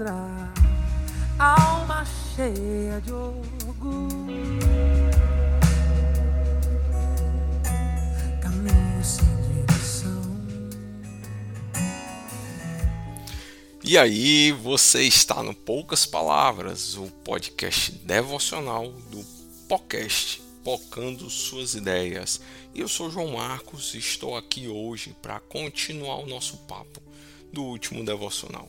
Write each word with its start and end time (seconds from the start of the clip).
pedra, 0.00 0.52
alma 1.38 2.04
cheia 2.34 3.00
de 3.02 3.12
orgulho. 3.12 4.30
E 13.82 13.98
aí, 13.98 14.52
você 14.52 15.02
está 15.02 15.42
no 15.42 15.52
Poucas 15.52 16.06
Palavras, 16.06 16.96
o 16.96 17.06
podcast 17.24 17.90
devocional 17.90 18.88
do 19.10 19.24
podcast 19.68 20.40
Pocando 20.62 21.28
Suas 21.28 21.74
Ideias. 21.74 22.40
E 22.72 22.80
eu 22.80 22.88
sou 22.88 23.10
João 23.10 23.32
Marcos 23.32 23.94
e 23.94 23.98
estou 23.98 24.36
aqui 24.36 24.68
hoje 24.68 25.16
para 25.20 25.40
continuar 25.40 26.18
o 26.18 26.26
nosso 26.26 26.56
papo 26.68 27.02
do 27.52 27.64
último 27.64 28.04
devocional 28.04 28.68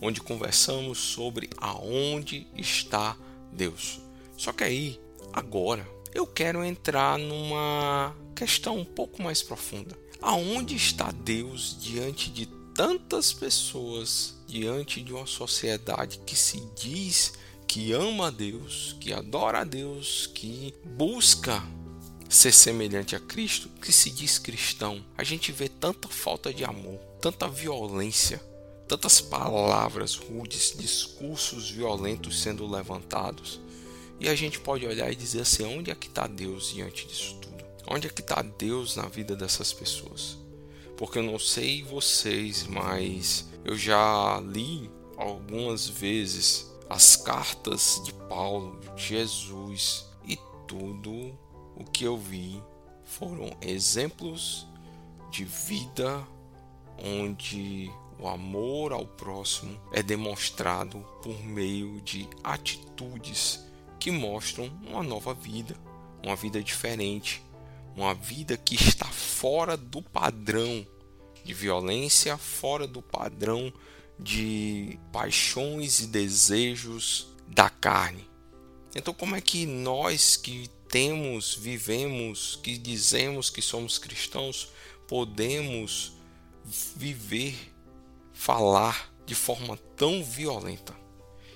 onde 0.00 0.20
conversamos 0.20 0.98
sobre 0.98 1.50
aonde 1.56 2.46
está 2.56 3.16
Deus. 3.52 4.00
Só 4.36 4.52
que 4.52 4.64
aí, 4.64 5.00
agora, 5.32 5.86
eu 6.14 6.26
quero 6.26 6.64
entrar 6.64 7.18
numa 7.18 8.14
questão 8.34 8.78
um 8.78 8.84
pouco 8.84 9.22
mais 9.22 9.42
profunda. 9.42 9.96
Aonde 10.20 10.76
está 10.76 11.10
Deus 11.10 11.76
diante 11.80 12.30
de 12.30 12.46
tantas 12.74 13.32
pessoas 13.32 14.36
diante 14.46 15.02
de 15.02 15.12
uma 15.12 15.26
sociedade 15.26 16.20
que 16.26 16.36
se 16.36 16.60
diz 16.74 17.34
que 17.66 17.92
ama 17.92 18.26
a 18.26 18.30
Deus, 18.30 18.96
que 18.98 19.12
adora 19.12 19.60
a 19.60 19.64
Deus, 19.64 20.26
que 20.26 20.74
busca 20.84 21.62
ser 22.28 22.52
semelhante 22.52 23.14
a 23.14 23.20
Cristo, 23.20 23.68
que 23.80 23.92
se 23.92 24.10
diz 24.10 24.38
cristão, 24.38 25.04
a 25.16 25.22
gente 25.22 25.52
vê 25.52 25.68
tanta 25.68 26.08
falta 26.08 26.52
de 26.52 26.64
amor, 26.64 26.98
tanta 27.20 27.46
violência, 27.48 28.42
tantas 28.90 29.20
palavras 29.20 30.16
rudes, 30.16 30.74
discursos 30.76 31.70
violentos 31.70 32.42
sendo 32.42 32.66
levantados. 32.68 33.60
E 34.18 34.28
a 34.28 34.34
gente 34.34 34.60
pode 34.60 34.86
olhar 34.86 35.10
e 35.10 35.16
dizer 35.16 35.42
assim: 35.42 35.64
onde 35.64 35.90
é 35.90 35.94
que 35.94 36.08
está 36.08 36.26
Deus 36.26 36.72
diante 36.74 37.06
disso 37.06 37.38
tudo? 37.40 37.64
Onde 37.86 38.06
é 38.06 38.10
que 38.10 38.20
está 38.20 38.42
Deus 38.42 38.96
na 38.96 39.06
vida 39.06 39.34
dessas 39.34 39.72
pessoas? 39.72 40.40
porque 41.00 41.18
eu 41.18 41.22
não 41.22 41.38
sei 41.38 41.82
vocês, 41.82 42.66
mas 42.66 43.48
eu 43.64 43.74
já 43.74 44.38
li 44.44 44.90
algumas 45.16 45.88
vezes 45.88 46.70
as 46.90 47.16
cartas 47.16 48.02
de 48.04 48.12
Paulo, 48.28 48.78
de 48.94 49.06
Jesus 49.06 50.06
e 50.26 50.38
tudo 50.68 51.34
o 51.74 51.84
que 51.90 52.04
eu 52.04 52.18
vi 52.18 52.62
foram 53.02 53.50
exemplos 53.62 54.66
de 55.30 55.46
vida 55.46 56.22
onde 57.02 57.90
o 58.20 58.28
amor 58.28 58.92
ao 58.92 59.06
próximo 59.06 59.80
é 59.92 60.02
demonstrado 60.02 61.00
por 61.22 61.42
meio 61.42 62.00
de 62.02 62.28
atitudes 62.44 63.64
que 63.98 64.10
mostram 64.10 64.66
uma 64.86 65.02
nova 65.02 65.32
vida, 65.32 65.74
uma 66.22 66.36
vida 66.36 66.62
diferente, 66.62 67.42
uma 67.96 68.14
vida 68.14 68.56
que 68.56 68.74
está 68.74 69.06
fora 69.06 69.76
do 69.76 70.02
padrão 70.02 70.86
de 71.44 71.54
violência, 71.54 72.36
fora 72.36 72.86
do 72.86 73.00
padrão 73.00 73.72
de 74.18 74.98
paixões 75.10 76.00
e 76.00 76.06
desejos 76.06 77.28
da 77.48 77.70
carne. 77.70 78.28
Então, 78.94 79.14
como 79.14 79.34
é 79.34 79.40
que 79.40 79.64
nós 79.64 80.36
que 80.36 80.68
temos, 80.88 81.54
vivemos, 81.54 82.58
que 82.62 82.76
dizemos 82.76 83.48
que 83.48 83.62
somos 83.62 83.98
cristãos, 83.98 84.68
podemos 85.06 86.12
viver, 86.96 87.54
falar 88.40 89.12
de 89.26 89.34
forma 89.34 89.76
tão 89.94 90.24
violenta? 90.24 90.98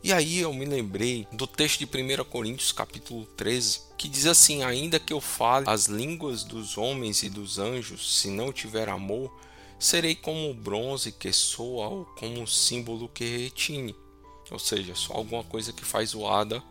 E 0.00 0.12
aí 0.12 0.38
eu 0.38 0.54
me 0.54 0.64
lembrei 0.64 1.26
do 1.32 1.44
texto 1.44 1.80
de 1.80 1.86
1 1.86 2.24
Coríntios 2.24 2.70
capítulo 2.70 3.26
13, 3.36 3.80
que 3.98 4.08
diz 4.08 4.26
assim: 4.26 4.62
Ainda 4.62 5.00
que 5.00 5.12
eu 5.12 5.20
fale 5.20 5.68
as 5.68 5.86
línguas 5.86 6.44
dos 6.44 6.78
homens 6.78 7.24
e 7.24 7.28
dos 7.28 7.58
anjos, 7.58 8.20
se 8.20 8.30
não 8.30 8.52
tiver 8.52 8.88
amor, 8.88 9.36
serei 9.76 10.14
como 10.14 10.48
o 10.48 10.54
bronze 10.54 11.10
que 11.10 11.32
soa 11.32 11.88
ou 11.88 12.04
como 12.16 12.40
um 12.40 12.46
símbolo 12.46 13.08
que 13.08 13.24
retine. 13.24 13.96
Ou 14.48 14.58
seja, 14.60 14.94
só 14.94 15.14
alguma 15.14 15.42
coisa 15.42 15.72
que 15.72 15.84
faz 15.84 16.10
zoada 16.10 16.62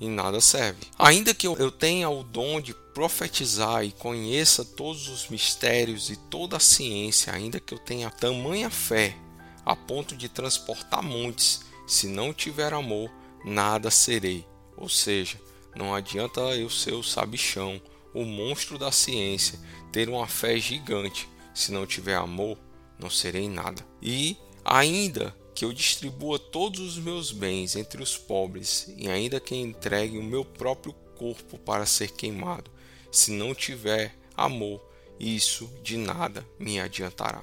e 0.00 0.08
nada 0.08 0.40
serve. 0.40 0.86
Ainda 0.98 1.34
que 1.34 1.46
eu 1.46 1.70
tenha 1.70 2.08
o 2.08 2.24
dom 2.24 2.62
de 2.62 2.72
profetizar 2.94 3.84
e 3.84 3.92
conheça 3.92 4.64
todos 4.64 5.06
os 5.08 5.28
mistérios 5.28 6.08
e 6.08 6.16
toda 6.16 6.56
a 6.56 6.60
ciência, 6.60 7.34
ainda 7.34 7.60
que 7.60 7.74
eu 7.74 7.78
tenha 7.78 8.10
tamanha 8.10 8.70
fé 8.70 9.14
a 9.64 9.74
ponto 9.76 10.16
de 10.16 10.28
transportar 10.28 11.02
montes, 11.02 11.62
se 11.86 12.06
não 12.06 12.32
tiver 12.32 12.72
amor, 12.72 13.10
nada 13.44 13.90
serei. 13.90 14.46
Ou 14.76 14.88
seja, 14.88 15.40
não 15.74 15.94
adianta 15.94 16.40
eu 16.56 16.70
ser 16.70 16.94
o 16.94 17.02
sabichão, 17.02 17.80
o 18.14 18.24
monstro 18.24 18.78
da 18.78 18.90
ciência, 18.90 19.58
ter 19.92 20.08
uma 20.08 20.26
fé 20.26 20.58
gigante. 20.58 21.28
Se 21.54 21.72
não 21.72 21.86
tiver 21.86 22.14
amor, 22.14 22.56
não 22.98 23.10
serei 23.10 23.48
nada. 23.48 23.84
E 24.00 24.36
ainda 24.64 25.34
que 25.54 25.64
eu 25.64 25.72
distribua 25.72 26.38
todos 26.38 26.80
os 26.80 26.98
meus 26.98 27.32
bens 27.32 27.76
entre 27.76 28.02
os 28.02 28.16
pobres, 28.16 28.92
e 28.96 29.08
ainda 29.08 29.40
que 29.40 29.54
entregue 29.54 30.16
o 30.16 30.22
meu 30.22 30.44
próprio 30.44 30.92
corpo 31.16 31.58
para 31.58 31.84
ser 31.84 32.12
queimado, 32.12 32.70
se 33.10 33.32
não 33.32 33.54
tiver 33.54 34.14
amor, 34.36 34.82
isso 35.18 35.70
de 35.82 35.98
nada 35.98 36.46
me 36.58 36.80
adiantará. 36.80 37.42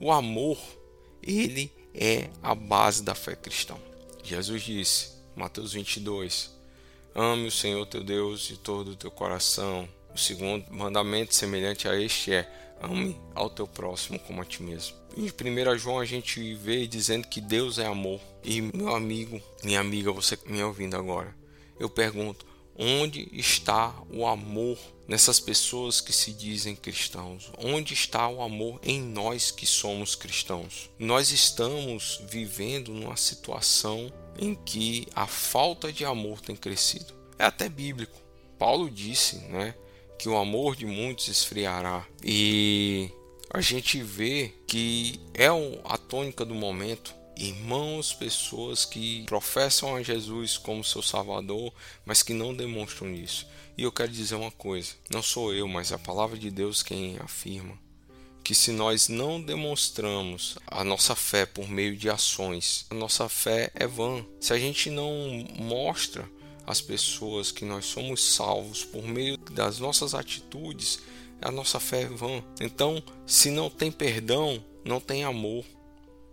O 0.00 0.10
amor, 0.10 0.58
ele 1.22 1.72
é 1.94 2.28
a 2.42 2.54
base 2.54 3.02
da 3.02 3.14
fé 3.14 3.34
cristã. 3.34 3.76
Jesus 4.22 4.62
disse, 4.62 5.12
Mateus 5.34 5.72
22, 5.72 6.60
Ame 7.14 7.48
o 7.48 7.50
Senhor 7.50 7.84
teu 7.86 8.04
Deus 8.04 8.42
de 8.42 8.56
todo 8.56 8.92
o 8.92 8.96
teu 8.96 9.10
coração. 9.10 9.88
O 10.14 10.18
segundo 10.18 10.64
mandamento 10.70 11.34
semelhante 11.34 11.88
a 11.88 12.00
este 12.00 12.32
é: 12.32 12.48
ame 12.80 13.16
ao 13.34 13.50
teu 13.50 13.66
próximo 13.66 14.18
como 14.20 14.40
a 14.40 14.44
ti 14.44 14.62
mesmo. 14.62 14.96
Em 15.16 15.24
1 15.24 15.78
João 15.78 15.98
a 15.98 16.04
gente 16.04 16.54
vê 16.54 16.86
dizendo 16.86 17.26
que 17.26 17.40
Deus 17.40 17.78
é 17.78 17.86
amor. 17.86 18.20
E 18.44 18.60
meu 18.60 18.94
amigo, 18.94 19.40
minha 19.64 19.80
amiga, 19.80 20.12
você 20.12 20.38
me 20.46 20.62
ouvindo 20.62 20.96
agora, 20.96 21.34
eu 21.80 21.90
pergunto: 21.90 22.46
onde 22.76 23.28
está 23.32 23.92
o 24.08 24.24
amor 24.24 24.78
nessas 25.10 25.40
pessoas 25.40 26.00
que 26.00 26.12
se 26.12 26.32
dizem 26.32 26.76
cristãos? 26.76 27.50
Onde 27.58 27.94
está 27.94 28.28
o 28.28 28.40
amor 28.40 28.78
em 28.80 29.02
nós 29.02 29.50
que 29.50 29.66
somos 29.66 30.14
cristãos? 30.14 30.88
Nós 30.96 31.32
estamos 31.32 32.22
vivendo 32.28 32.92
numa 32.92 33.16
situação 33.16 34.12
em 34.38 34.54
que 34.54 35.08
a 35.12 35.26
falta 35.26 35.92
de 35.92 36.04
amor 36.04 36.40
tem 36.40 36.54
crescido. 36.54 37.12
É 37.36 37.44
até 37.44 37.68
bíblico. 37.68 38.16
Paulo 38.56 38.88
disse, 38.88 39.38
né, 39.48 39.74
que 40.16 40.28
o 40.28 40.36
amor 40.36 40.76
de 40.76 40.86
muitos 40.86 41.26
esfriará. 41.26 42.06
E 42.22 43.10
a 43.52 43.60
gente 43.60 44.00
vê 44.04 44.54
que 44.64 45.18
é 45.34 45.48
a 45.84 45.98
tônica 45.98 46.44
do 46.44 46.54
momento. 46.54 47.12
Irmãos, 47.36 48.12
pessoas 48.12 48.84
que 48.84 49.24
professam 49.24 49.96
a 49.96 50.02
Jesus 50.02 50.58
como 50.58 50.84
seu 50.84 51.02
Salvador, 51.02 51.72
mas 52.04 52.22
que 52.22 52.34
não 52.34 52.54
demonstram 52.54 53.14
isso. 53.14 53.46
E 53.78 53.82
eu 53.82 53.92
quero 53.92 54.12
dizer 54.12 54.34
uma 54.34 54.50
coisa: 54.50 54.92
não 55.08 55.22
sou 55.22 55.54
eu, 55.54 55.66
mas 55.66 55.92
a 55.92 55.98
palavra 55.98 56.38
de 56.38 56.50
Deus 56.50 56.82
quem 56.82 57.16
afirma 57.18 57.78
que 58.50 58.54
se 58.54 58.72
nós 58.72 59.08
não 59.08 59.40
demonstramos 59.40 60.58
a 60.66 60.82
nossa 60.82 61.14
fé 61.14 61.46
por 61.46 61.68
meio 61.68 61.96
de 61.96 62.10
ações, 62.10 62.84
a 62.90 62.94
nossa 62.94 63.28
fé 63.28 63.70
é 63.74 63.86
vã. 63.86 64.26
Se 64.40 64.52
a 64.52 64.58
gente 64.58 64.90
não 64.90 65.46
mostra 65.56 66.28
às 66.66 66.80
pessoas 66.80 67.52
que 67.52 67.64
nós 67.64 67.84
somos 67.84 68.34
salvos 68.34 68.84
por 68.84 69.04
meio 69.04 69.36
das 69.36 69.78
nossas 69.78 70.14
atitudes, 70.14 70.98
a 71.40 71.52
nossa 71.52 71.78
fé 71.78 72.02
é 72.02 72.06
vã. 72.06 72.42
Então, 72.60 73.00
se 73.24 73.52
não 73.52 73.70
tem 73.70 73.92
perdão, 73.92 74.60
não 74.84 74.98
tem 74.98 75.22
amor. 75.22 75.64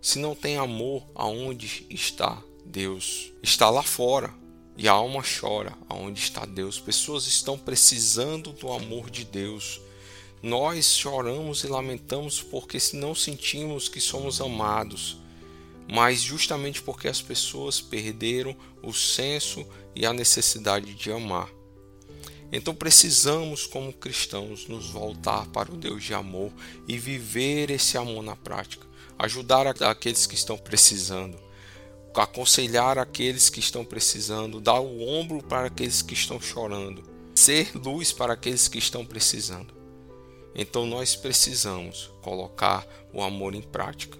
Se 0.00 0.18
não 0.18 0.34
tem 0.34 0.56
amor, 0.56 1.04
aonde 1.14 1.86
está 1.90 2.42
Deus? 2.64 3.32
Está 3.42 3.68
lá 3.68 3.82
fora. 3.82 4.32
E 4.76 4.86
a 4.86 4.92
alma 4.92 5.22
chora 5.22 5.76
aonde 5.88 6.20
está 6.20 6.46
Deus. 6.46 6.78
Pessoas 6.78 7.26
estão 7.26 7.58
precisando 7.58 8.52
do 8.52 8.70
amor 8.70 9.10
de 9.10 9.24
Deus. 9.24 9.80
Nós 10.40 10.94
choramos 10.94 11.64
e 11.64 11.66
lamentamos 11.66 12.40
porque 12.40 12.78
não 12.94 13.12
sentimos 13.12 13.88
que 13.88 14.00
somos 14.00 14.40
amados, 14.40 15.18
mas 15.90 16.20
justamente 16.20 16.80
porque 16.80 17.08
as 17.08 17.20
pessoas 17.20 17.80
perderam 17.80 18.56
o 18.80 18.92
senso 18.92 19.66
e 19.96 20.06
a 20.06 20.12
necessidade 20.12 20.94
de 20.94 21.10
amar. 21.10 21.50
Então 22.52 22.72
precisamos, 22.72 23.66
como 23.66 23.92
cristãos, 23.92 24.68
nos 24.68 24.90
voltar 24.90 25.46
para 25.48 25.72
o 25.72 25.76
Deus 25.76 26.04
de 26.04 26.14
amor 26.14 26.52
e 26.86 26.96
viver 26.96 27.70
esse 27.70 27.98
amor 27.98 28.22
na 28.22 28.36
prática, 28.36 28.86
ajudar 29.18 29.66
aqueles 29.66 30.26
que 30.26 30.34
estão 30.34 30.56
precisando, 30.56 31.38
aconselhar 32.14 32.98
aqueles 32.98 33.48
que 33.48 33.60
estão 33.60 33.84
precisando, 33.84 34.60
dar 34.60 34.80
o 34.80 35.06
ombro 35.06 35.42
para 35.42 35.66
aqueles 35.66 36.02
que 36.02 36.14
estão 36.14 36.40
chorando, 36.40 37.02
ser 37.34 37.70
luz 37.76 38.12
para 38.12 38.32
aqueles 38.32 38.68
que 38.68 38.78
estão 38.78 39.04
precisando. 39.04 39.74
Então 40.54 40.86
nós 40.86 41.14
precisamos 41.14 42.10
colocar 42.20 42.86
o 43.12 43.22
amor 43.22 43.54
em 43.54 43.62
prática. 43.62 44.18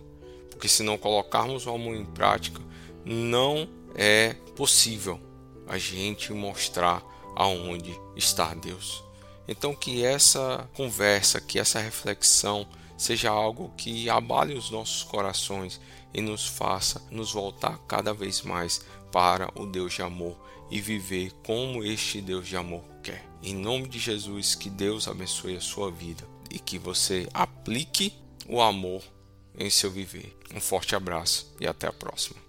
Porque 0.50 0.68
se 0.68 0.82
não 0.82 0.98
colocarmos 0.98 1.66
o 1.66 1.70
amor 1.70 1.96
em 1.96 2.04
prática, 2.04 2.60
não 3.04 3.68
é 3.94 4.34
possível 4.56 5.20
a 5.66 5.78
gente 5.78 6.32
mostrar 6.32 7.02
aonde 7.34 7.98
está 8.16 8.54
Deus. 8.54 9.02
Então 9.46 9.74
que 9.74 10.04
essa 10.04 10.68
conversa, 10.74 11.40
que 11.40 11.58
essa 11.58 11.80
reflexão 11.80 12.66
seja 12.98 13.30
algo 13.30 13.72
que 13.76 14.10
abale 14.10 14.54
os 14.54 14.70
nossos 14.70 15.04
corações 15.04 15.80
e 16.12 16.20
nos 16.20 16.46
faça 16.46 17.00
nos 17.10 17.32
voltar 17.32 17.78
cada 17.86 18.12
vez 18.12 18.42
mais 18.42 18.84
para 19.12 19.50
o 19.54 19.64
Deus 19.64 19.94
de 19.94 20.02
amor 20.02 20.36
e 20.70 20.80
viver 20.80 21.32
como 21.46 21.82
este 21.82 22.20
Deus 22.20 22.46
de 22.46 22.56
amor 22.56 22.82
quer. 23.02 23.24
Em 23.42 23.54
nome 23.54 23.88
de 23.88 23.98
Jesus, 23.98 24.54
que 24.54 24.68
Deus 24.68 25.06
abençoe 25.06 25.56
a 25.56 25.60
sua 25.60 25.90
vida 25.90 26.24
e 26.50 26.58
que 26.58 26.78
você 26.78 27.28
aplique 27.32 28.12
o 28.46 28.60
amor 28.60 29.02
em 29.56 29.70
seu 29.70 29.90
viver. 29.90 30.36
Um 30.54 30.60
forte 30.60 30.96
abraço 30.96 31.54
e 31.60 31.66
até 31.66 31.86
a 31.86 31.92
próxima. 31.92 32.40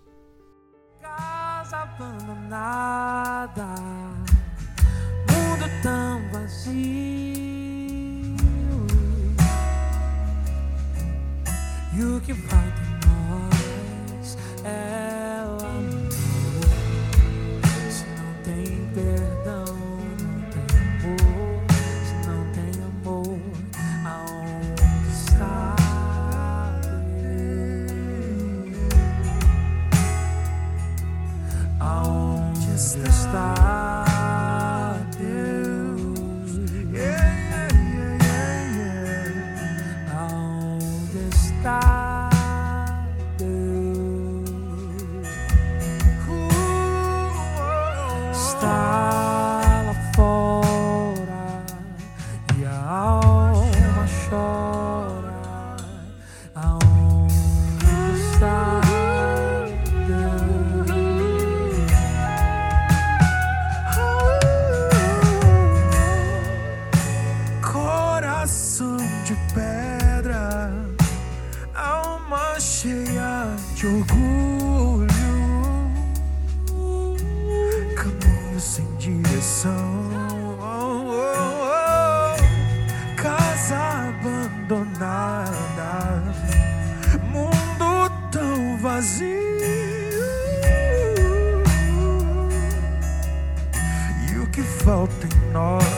abandonada. 84.70 86.24
Mundo 87.32 88.12
tão 88.32 88.78
vazio. 88.78 89.40
E 94.32 94.38
o 94.38 94.46
que 94.48 94.62
falta 94.62 95.26
em 95.26 95.52
nós? 95.52 95.89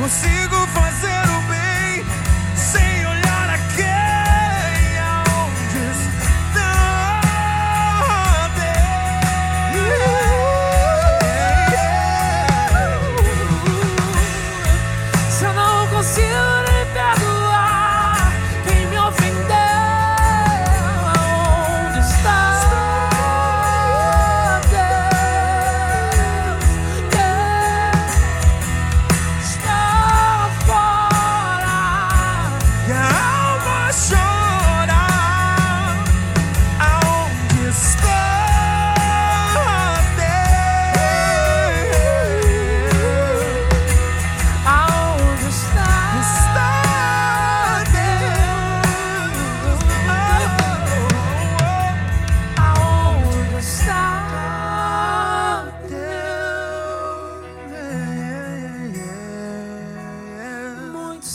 consigo 0.00 0.69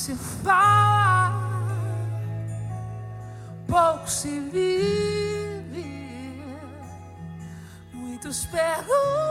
se 0.05 0.13
fala, 0.13 1.33
pouco 3.67 4.07
se 4.07 4.39
vive, 4.39 5.83
muitos 7.91 8.45
perguntam. 8.45 9.24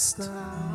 stop. 0.00 0.69